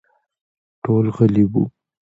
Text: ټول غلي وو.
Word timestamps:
ټول 0.83 1.05
غلي 1.15 1.43
وو. 1.51 1.63